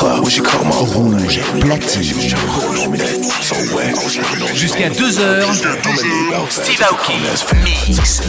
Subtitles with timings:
[0.00, 0.42] Rouge,
[1.60, 2.02] platine.
[4.54, 5.42] Jusqu'à 2h,
[6.50, 7.12] Steve Aoki,
[7.64, 8.22] mix.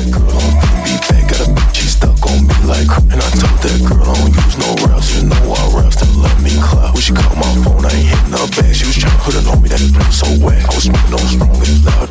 [2.70, 5.98] like And I told that girl I don't use no raps You know I raps
[5.98, 6.94] that let me clap.
[6.94, 8.76] When she caught my phone, I ain't hitting her back.
[8.76, 11.16] She was trying to put it on me, that felt so wet I was smoking
[11.16, 12.08] on strong and loud.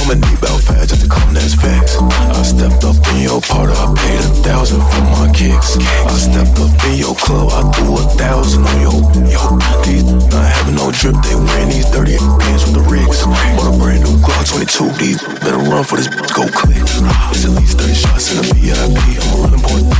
[0.00, 2.00] I'ma need about five just to come, that's facts.
[2.00, 5.76] I stepped up in your party, I paid a thousand for my kicks.
[5.76, 8.98] I stepped up in your club, I threw a thousand on your
[9.28, 9.40] Yo,
[9.84, 13.22] these not having no drip, they wearing these dirty pants with the rigs
[13.56, 16.80] Bought a brand new Glock 22, these better run for this, go click.
[16.80, 19.99] It's at least 30 shots in the VIP, I'm running point.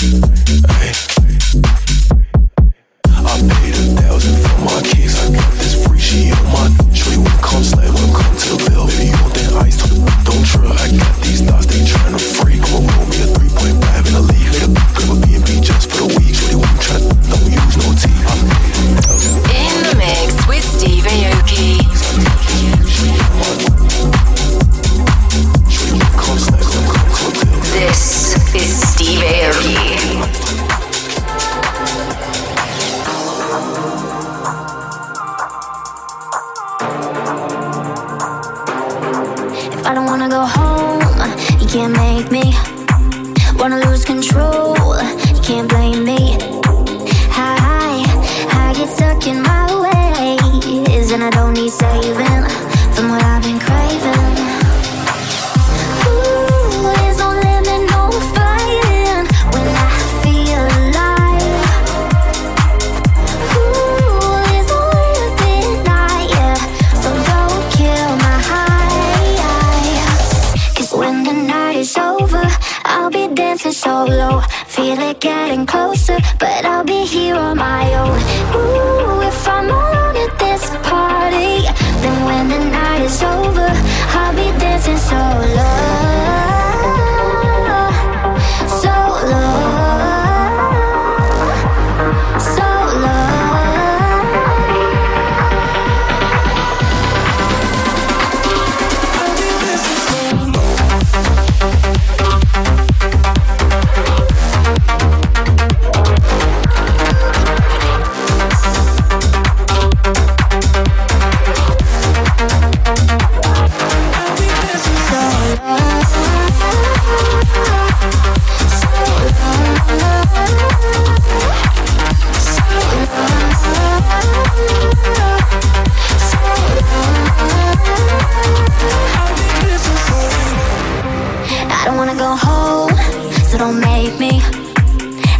[131.81, 132.95] I don't wanna go home,
[133.43, 134.39] so don't make me.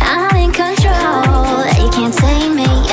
[0.02, 2.91] I'm in control, you can't tame me.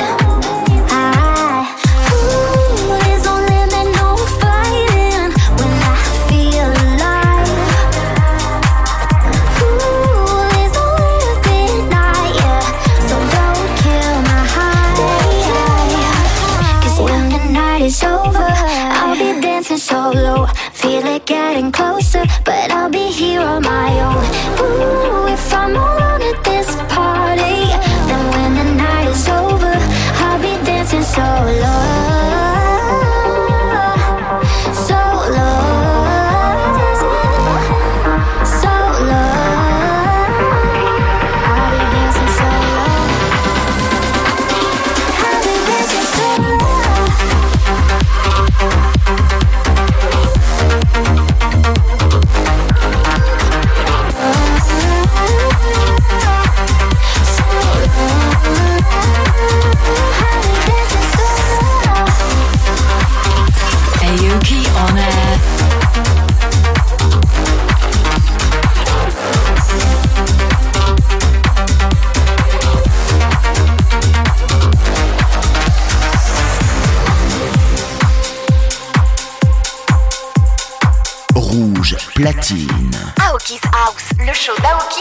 [84.39, 84.55] Show.
[84.61, 84.98] d'Aoki,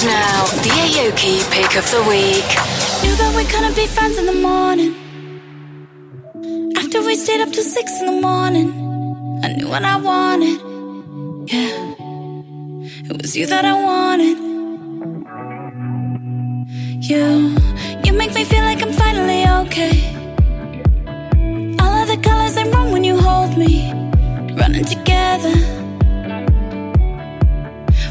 [0.00, 2.46] And now, the Aoki pick of the week.
[3.02, 4.94] Knew that we couldn't be friends in the morning.
[6.76, 8.70] After we stayed up till six in the morning,
[9.42, 10.60] I knew what I wanted.
[11.50, 11.94] Yeah,
[13.10, 14.38] it was you that I wanted.
[17.02, 17.56] You,
[18.04, 20.14] you make me feel like I'm finally okay.
[21.80, 23.90] All of the colors they run when you hold me,
[24.54, 25.54] running together.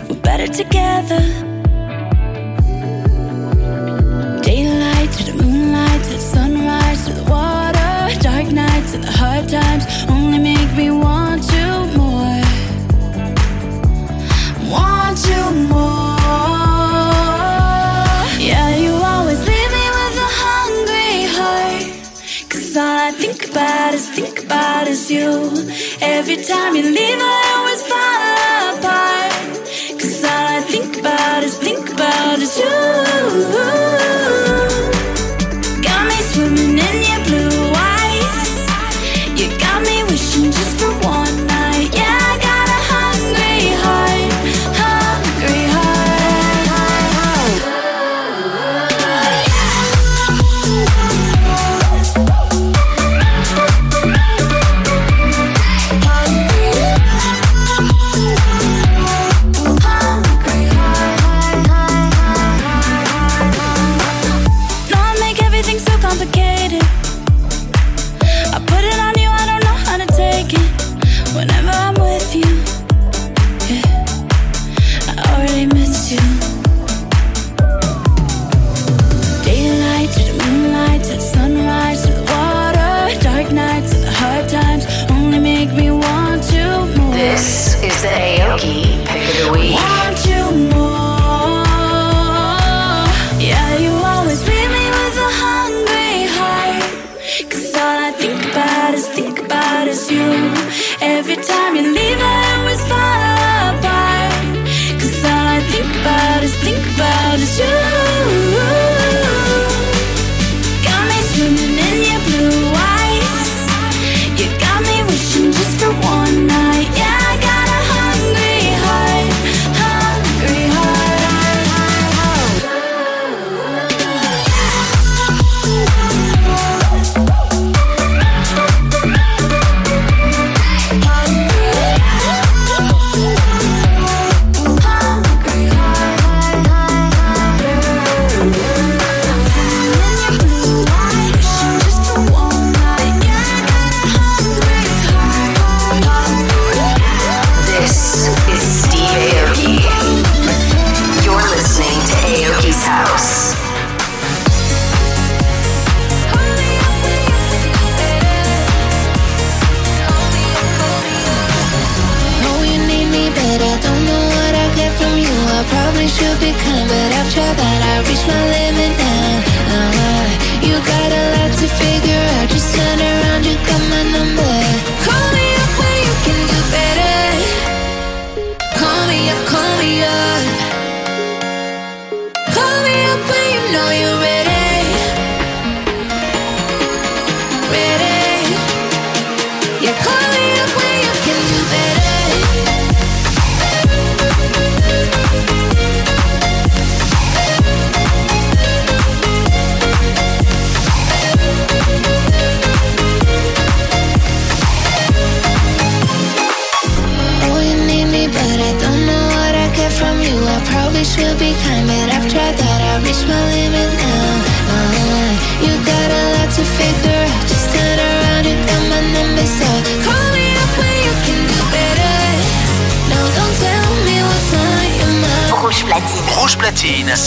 [0.10, 1.47] We're better together.
[5.18, 8.20] To the moonlight to the sunrise to the water.
[8.22, 12.42] Dark nights and the hard times only make me want you more.
[14.74, 15.44] Want you
[15.74, 16.18] more.
[18.50, 21.84] Yeah, you always leave me with a hungry heart.
[22.52, 25.30] Cause all I think about is, think about is you.
[26.00, 29.34] Every time you leave, I always fall apart.
[30.00, 32.97] Cause all I think about is, think about is you.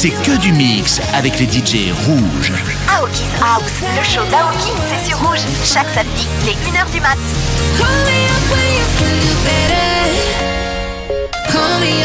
[0.00, 2.52] C'est que du mix avec les DJ rouges.
[2.88, 7.18] Aoki's House, le show d'Aoki, c'est sur rouge, chaque samedi dès 1h du mat.
[7.76, 10.08] Call me up when you can do better.
[11.52, 12.00] Call Mix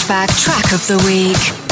[0.00, 1.69] flashback track of the week.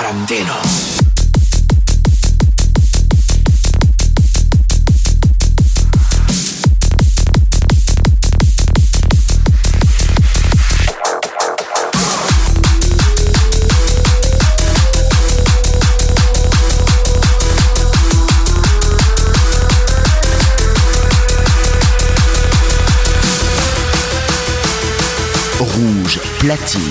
[0.00, 0.56] Tarantino.
[26.40, 26.90] platine.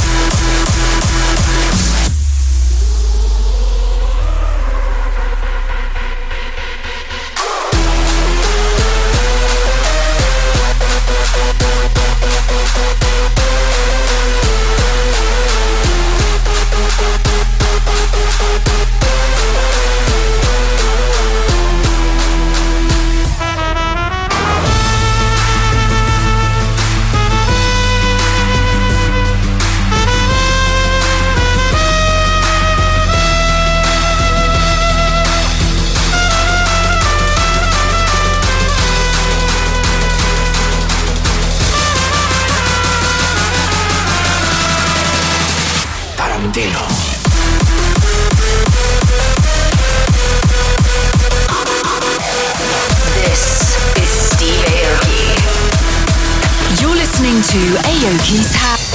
[56.91, 58.91] You're listening to Aoki's House.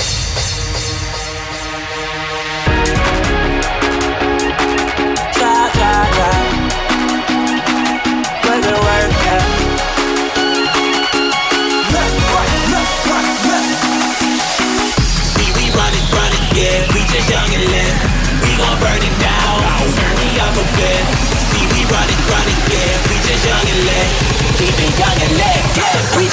[17.32, 17.94] young and lit.
[18.44, 19.56] We gon' burn it down.
[19.96, 21.02] Turn me up a bit.
[21.48, 23.08] See, we yeah.
[23.08, 24.08] We just young and lit.
[24.60, 25.60] Keep it young and lit.
[25.80, 26.16] Yeah.
[26.20, 26.25] We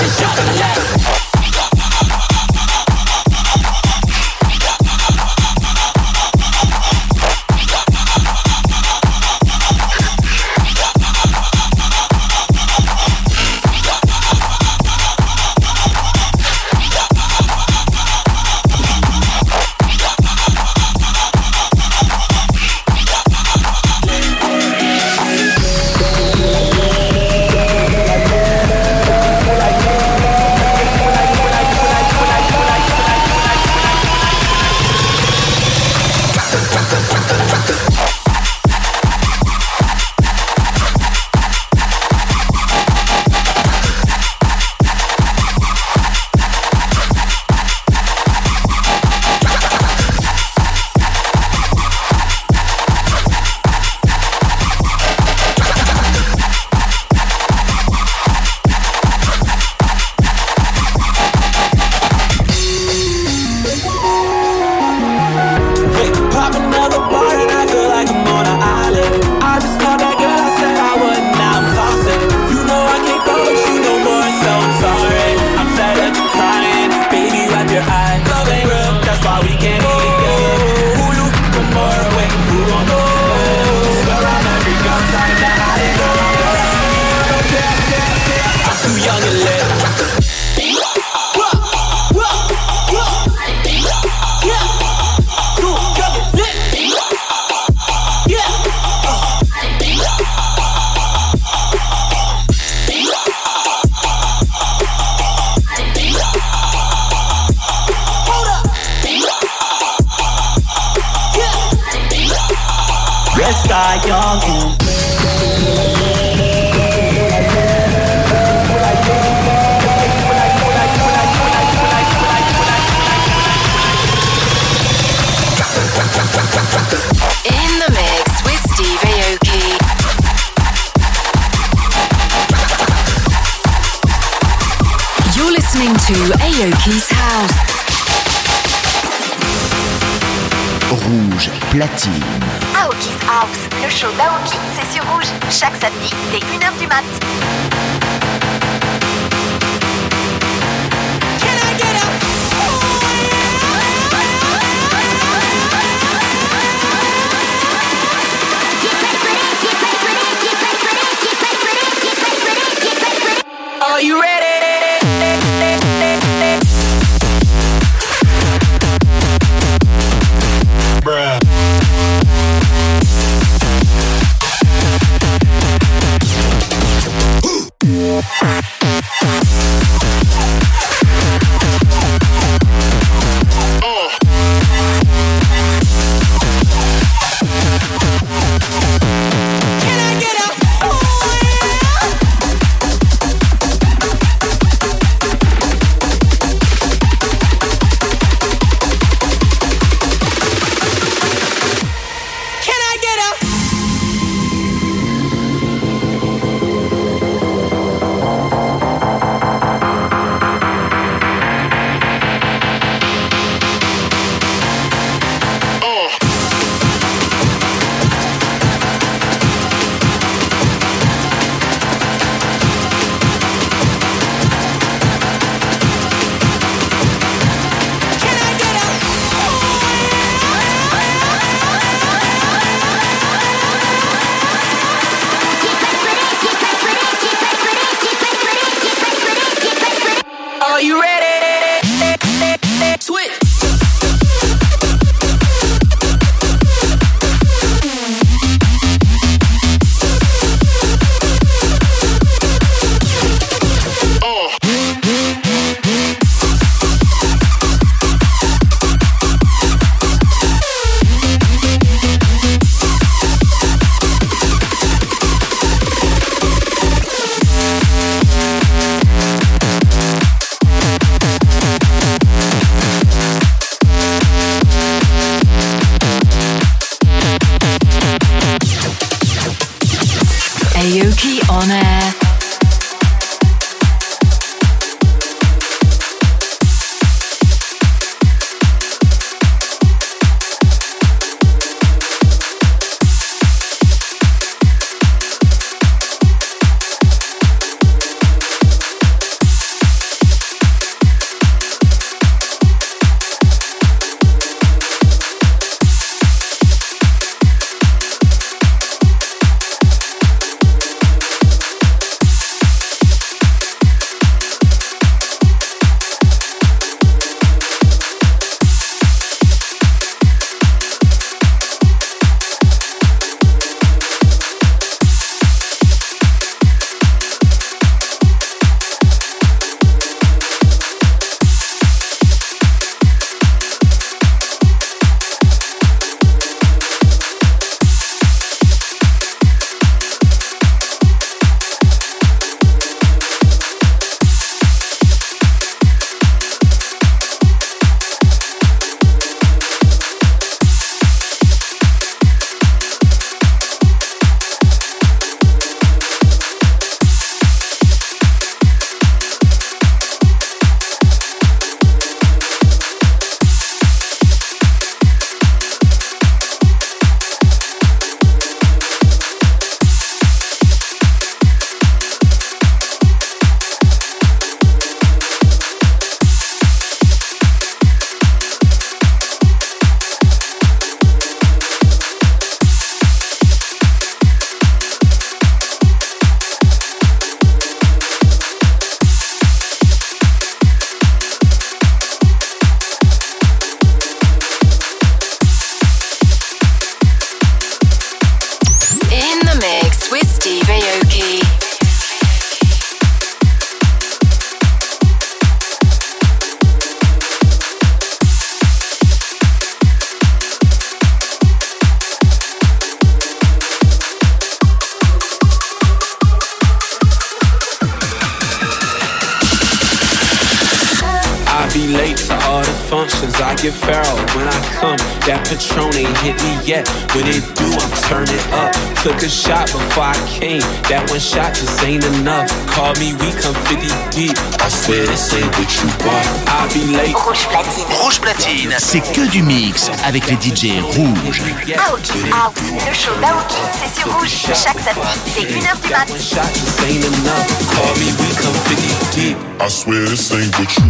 [424.36, 424.98] when I come.
[425.28, 426.88] That Patron ain't hit me yet.
[427.16, 428.72] When it do, I'm turning up.
[429.04, 430.64] Took a shot before I came.
[430.90, 432.48] That one shot just ain't enough.
[432.72, 434.36] Call me, we come 50 deep.
[434.60, 436.28] I swear this ain't what you want.
[436.52, 437.16] I'll be late.
[437.16, 437.86] Rouge platine.
[438.02, 441.42] Rouge platine, c'est que du mix avec les DJ rouges.
[441.78, 444.32] Aoki's House, le show d'Aoki, c'est sur Rouge.
[444.48, 446.20] Chaque samedi, dès 1h du That mat.
[446.20, 447.48] shot just ain't enough.
[447.74, 449.38] Call me, we come 50 deep.
[449.60, 450.84] I swear this ain't what you.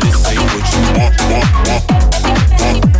[0.00, 2.97] This ain't what you want, want, want, want.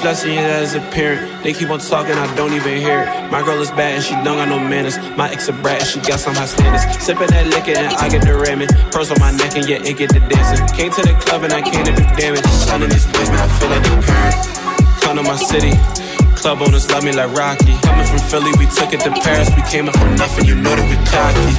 [0.00, 1.42] Flexing it as a parent.
[1.42, 3.30] They keep on talking, I don't even hear it.
[3.30, 4.98] My girl is bad and she don't got no manners.
[5.16, 6.84] My ex a brat and she got some high standards.
[7.04, 8.68] Sipping that liquor and I get the ramming.
[8.92, 10.66] Pearls on my neck and yeah, it get the dancing.
[10.76, 12.44] Came to the club and I came to do damage.
[12.66, 15.02] Shining this bitch, man, I feel like the parent.
[15.02, 16.05] Come to my city.
[16.46, 17.74] Club owners love me like Rocky.
[17.82, 19.50] Coming from Philly, we took it to Paris.
[19.58, 21.50] We came up from nothing, you know that we cocky.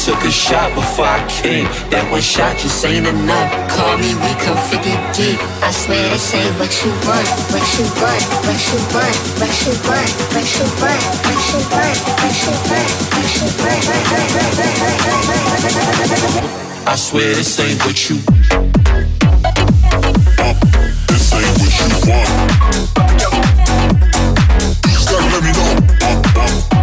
[0.00, 1.68] Took a shot before I came.
[1.92, 3.52] That one shot just ain't enough.
[3.68, 5.36] Call me, we come 50 deep.
[5.60, 9.12] I swear this ain't what you want, what you want, what you want,
[9.44, 12.00] what you want, what you want, what you want, what you want,
[12.40, 13.52] what you
[16.32, 16.88] want.
[16.88, 18.16] I swear this ain't what you
[21.12, 22.40] This ain't what you want.
[25.40, 26.79] Gotta let me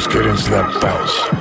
[0.00, 1.39] is get into that bounce.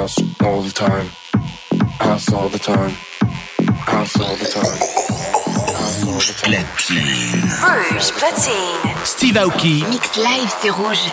[0.00, 1.06] House all the time.
[1.98, 2.90] House all the time.
[3.84, 4.78] House all the time.
[6.06, 7.42] Rouge platine.
[7.60, 9.04] Rouge platine.
[9.04, 9.84] Steve Aoki.
[9.90, 11.12] Mix live, c'est rouge.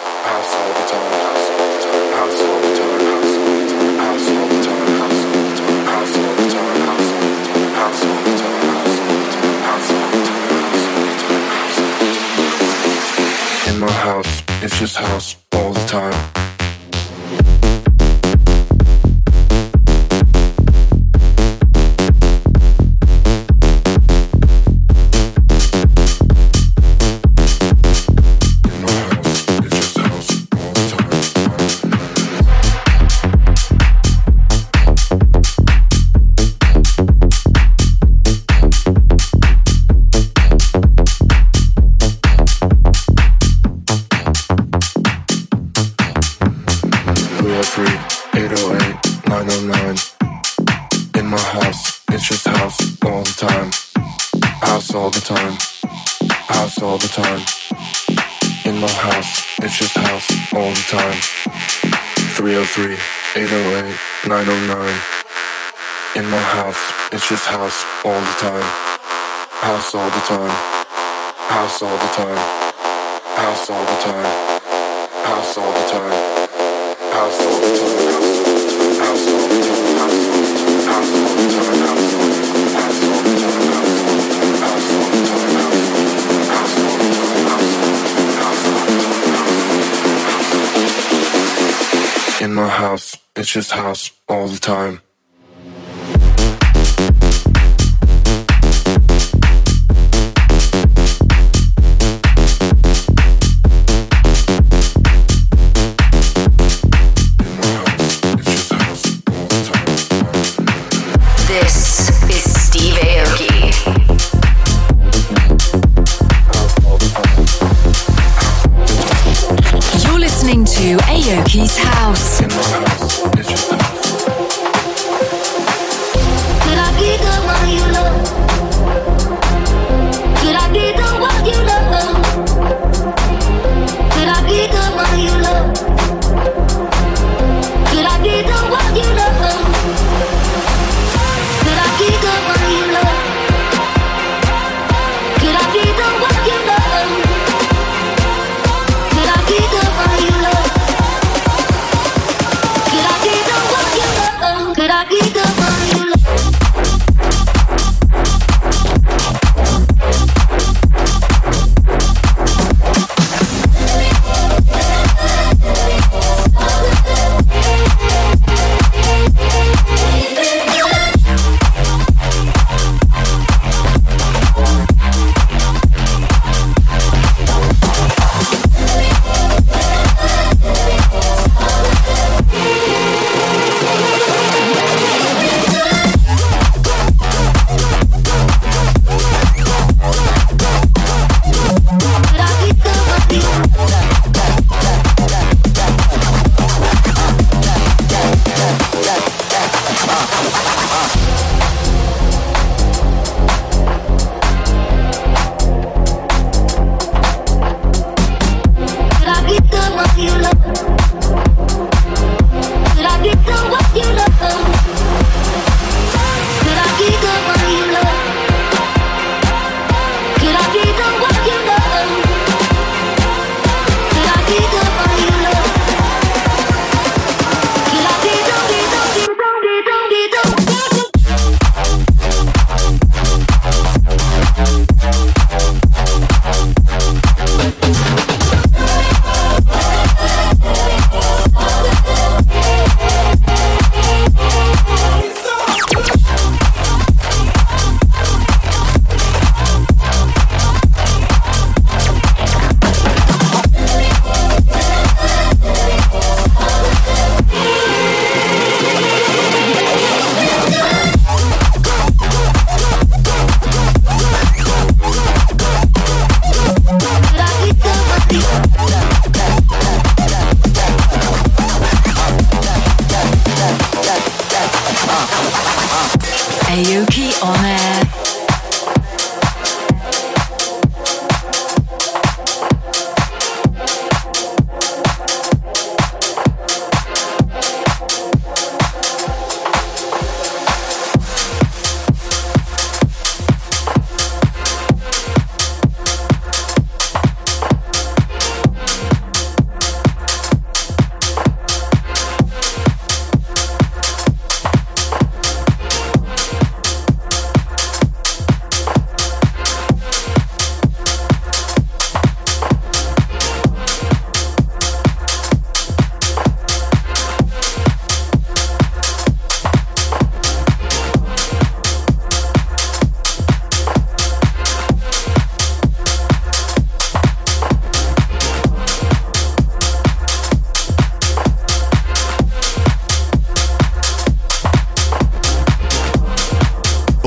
[13.67, 16.36] In my house, it's just house all the time.
[68.07, 68.67] House all the time.
[69.67, 70.51] House all the time.
[71.49, 72.37] House all the time.
[73.35, 74.23] House all the time.
[75.27, 76.15] House all the time.
[77.17, 77.71] House all the
[79.67, 80.07] time.
[80.07, 81.47] House all the time.
[81.47, 81.83] House all the time.
[82.57, 83.71] House all the time.
[84.37, 85.51] House all the time.
[86.47, 87.67] House all the time.
[88.37, 89.01] House all the
[92.39, 92.45] time.
[92.45, 95.01] In my house, it's just house all the time.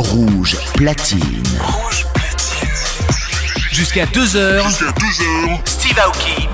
[0.00, 1.20] Rouge platine.
[1.60, 2.68] Rouge platine.
[3.70, 4.62] Jusqu'à 2h.
[4.62, 5.60] Jusqu'à 2h.
[5.66, 6.48] Steve Aoki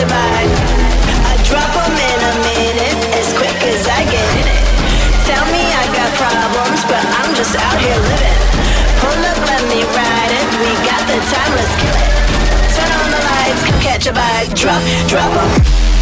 [0.00, 0.50] a vibe.
[1.30, 4.64] I drop in a minute, as quick as I get in it.
[5.22, 8.38] Tell me I got problems, but I'm just out here living.
[8.98, 10.46] Pull up, let me ride it.
[10.58, 11.14] We got the.
[12.74, 14.54] Turn on the lights, come catch a vibe.
[14.58, 15.93] Drop, drop.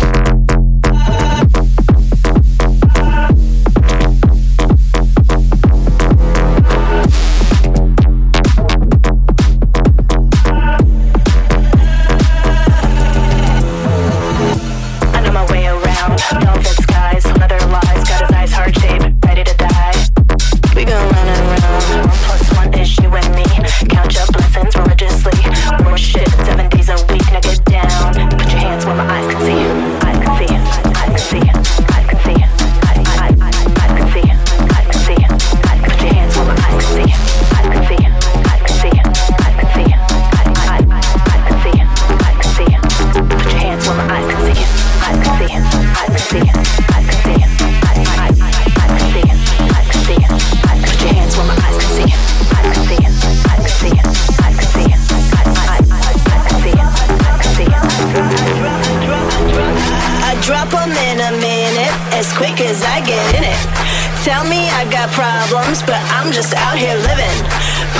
[65.12, 67.36] problems, but I'm just out here living.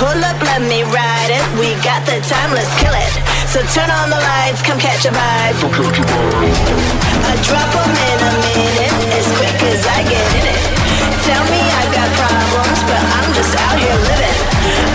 [0.01, 1.45] Pull up, let me ride it.
[1.61, 3.13] We got the time, let's kill it.
[3.49, 5.55] So turn on the lights, come catch a vibe.
[5.61, 6.41] Come catch a vibe.
[7.29, 10.63] I drop them in a minute, as quick as I get in it.
[11.23, 14.37] Tell me I got problems, but I'm just out here living.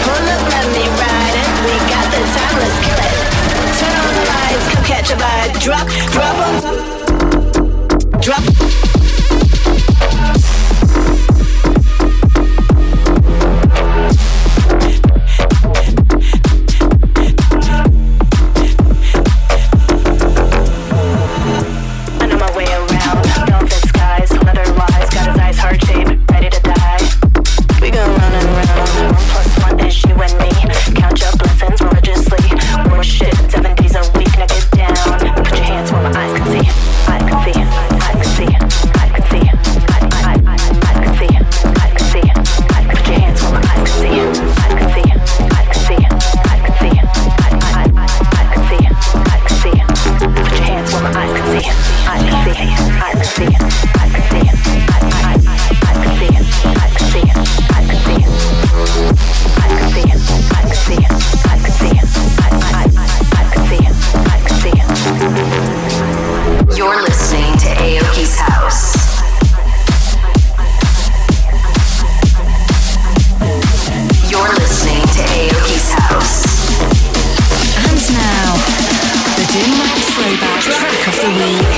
[0.02, 1.50] Pull up, let me ride it.
[1.64, 3.14] We got the time, let's kill it.
[3.78, 5.54] Turn on the lights, come catch a vibe.
[5.62, 6.56] Drop, drop them.
[8.20, 8.87] Drop.
[81.20, 81.77] the week.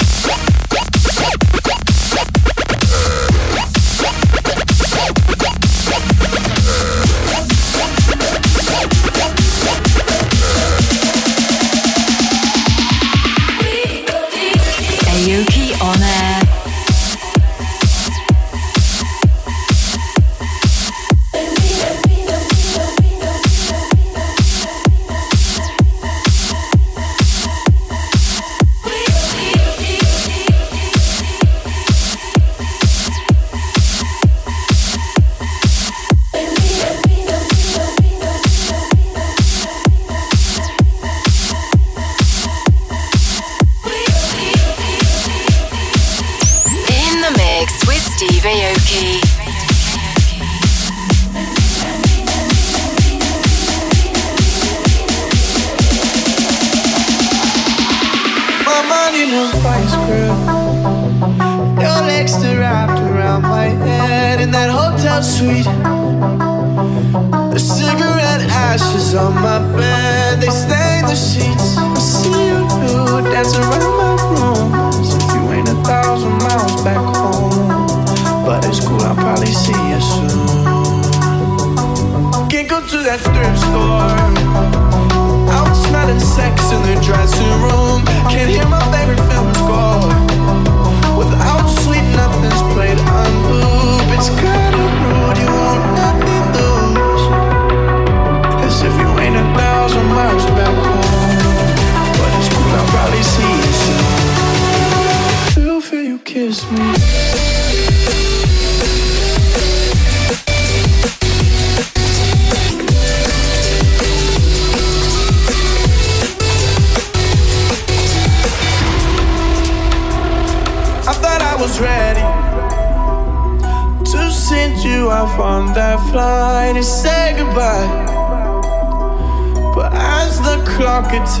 [83.03, 84.20] that thrift store.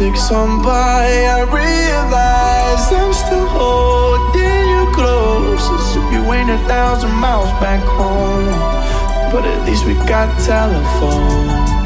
[0.01, 5.61] Take on by, I realize I'm still holding you close.
[5.61, 8.49] As if you ain't a thousand miles back home.
[9.31, 11.80] But at least we got telephone.